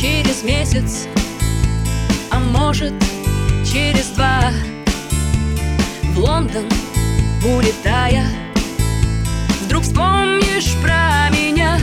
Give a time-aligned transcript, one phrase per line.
[0.00, 1.06] через месяц,
[2.30, 2.94] а может
[3.70, 4.50] через два.
[6.14, 6.64] В Лондон
[7.44, 8.24] улетая
[9.62, 11.78] Вдруг вспомнишь про меня.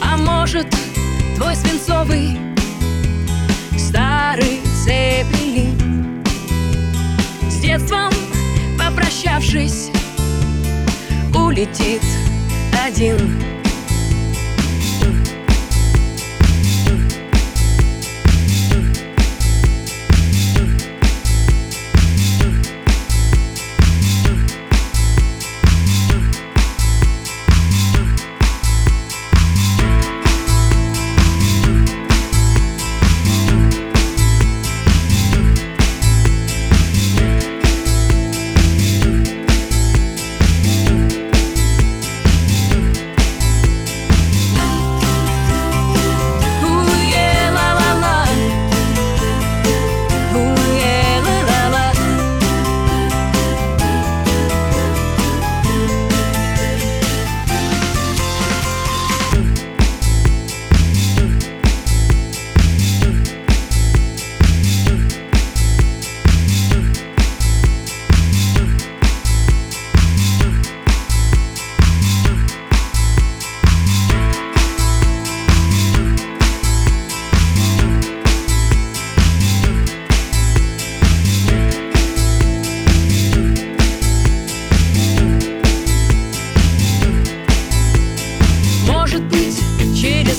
[0.00, 0.68] А может
[1.36, 2.38] твой свинцовый
[3.76, 6.24] старый цепелин
[7.50, 8.12] С детством
[8.78, 9.90] попрощавшись
[11.34, 12.02] улетит
[12.86, 13.61] один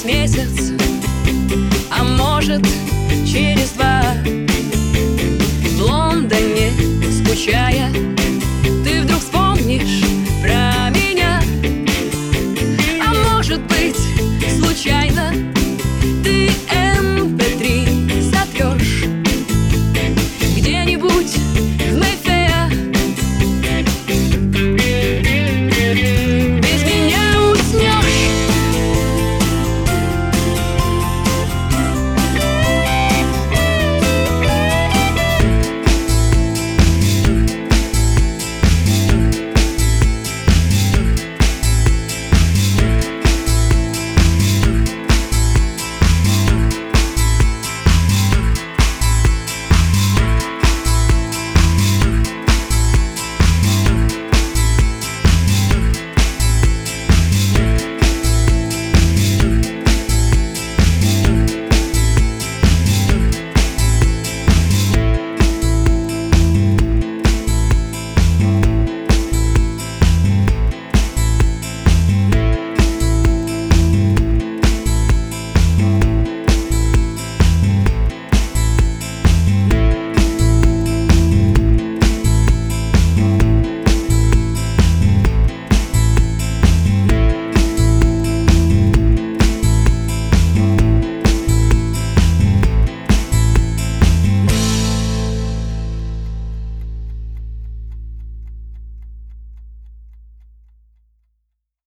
[0.04, 0.72] месяц,
[1.90, 2.66] а может
[3.26, 4.02] через два.
[5.78, 6.72] В Лондоне
[7.12, 7.90] скучая